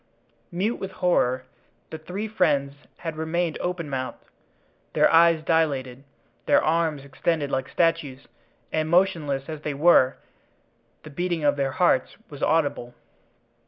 Mute 0.51 0.77
with 0.79 0.93
horror, 0.93 1.45
the 1.91 1.99
three 1.99 2.27
friends 2.27 2.73
had 2.97 3.17
remained 3.17 3.59
open 3.61 3.87
mouthed, 3.87 4.25
their 4.93 5.13
eyes 5.13 5.43
dilated, 5.43 6.03
their 6.47 6.59
arms 6.63 7.05
extended 7.05 7.51
like 7.51 7.69
statues, 7.69 8.27
and, 8.71 8.89
motionless 8.89 9.47
as 9.47 9.61
they 9.61 9.75
were, 9.75 10.17
the 11.03 11.11
beating 11.11 11.43
of 11.43 11.55
their 11.55 11.73
hearts 11.73 12.17
was 12.31 12.41
audible. 12.41 12.95